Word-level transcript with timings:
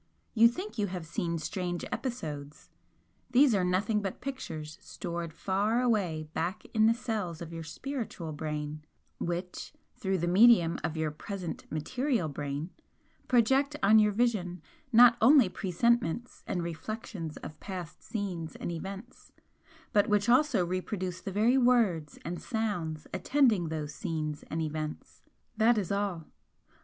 You 0.33 0.47
think 0.47 0.79
you 0.79 0.87
have 0.87 1.05
seen 1.05 1.37
strange 1.37 1.85
episodes 1.91 2.71
these 3.29 3.53
are 3.53 3.63
nothing 3.63 4.01
but 4.01 4.19
pictures 4.19 4.79
stored 4.81 5.31
far 5.31 5.79
away 5.79 6.23
back 6.33 6.65
in 6.73 6.87
the 6.87 6.95
cells 6.95 7.39
of 7.39 7.53
your 7.53 7.61
spiritual 7.61 8.31
brain, 8.31 8.83
which 9.19 9.73
(through 9.95 10.17
the 10.17 10.27
medium 10.27 10.79
of 10.83 10.97
your 10.97 11.11
present 11.11 11.71
material 11.71 12.27
brain) 12.29 12.71
project 13.27 13.75
on 13.83 13.99
your 13.99 14.11
vision 14.11 14.63
not 14.91 15.17
only 15.21 15.49
presentments 15.49 16.43
and 16.47 16.63
reflections 16.63 17.37
of 17.37 17.59
past 17.59 18.01
scenes 18.01 18.55
and 18.55 18.71
events, 18.71 19.31
but 19.93 20.09
which 20.09 20.27
also 20.27 20.65
reproduce 20.65 21.21
the 21.21 21.31
very 21.31 21.59
words 21.59 22.17
and 22.25 22.41
sounds 22.41 23.05
attending 23.13 23.67
those 23.67 23.93
scenes 23.93 24.43
and 24.49 24.63
events. 24.63 25.21
That 25.57 25.77
is 25.77 25.91
all. 25.91 26.25